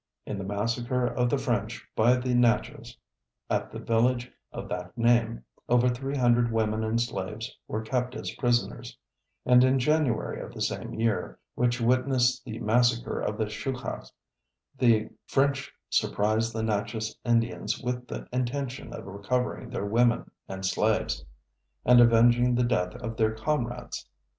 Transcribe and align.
In 0.25 0.39
the 0.39 0.43
massacre 0.43 1.05
of 1.05 1.29
the 1.29 1.37
French 1.37 1.87
by 1.95 2.15
the 2.15 2.33
Natchez, 2.33 2.97
at 3.51 3.71
the 3.71 3.77
village 3.77 4.31
of 4.51 4.67
that 4.67 4.97
name, 4.97 5.43
over 5.69 5.87
three 5.89 6.15
hundred 6.17 6.51
women 6.51 6.83
and 6.83 6.99
slaves 6.99 7.55
were 7.67 7.83
kept 7.83 8.15
as 8.15 8.33
prisoners, 8.33 8.97
and 9.45 9.63
in 9.63 9.77
January 9.77 10.41
of 10.41 10.55
the 10.55 10.61
same 10.63 10.95
year 10.95 11.37
which 11.53 11.79
witnessed 11.79 12.43
the 12.43 12.57
massacre 12.57 13.19
of 13.21 13.37
the 13.37 13.45
Chouchas, 13.45 14.11
the 14.75 15.07
French 15.27 15.71
surprised 15.87 16.51
the 16.51 16.63
Natchez 16.63 17.15
Indians 17.23 17.79
with 17.83 18.07
the 18.07 18.27
intention 18.33 18.93
of 18.93 19.05
recovering 19.05 19.69
their 19.69 19.85
women 19.85 20.31
and 20.49 20.65
slaves, 20.65 21.23
and 21.85 22.01
avenging 22.01 22.55
the 22.55 22.63
death 22.63 22.95
of 22.95 23.17
their 23.17 23.35
comrades. 23.35 24.09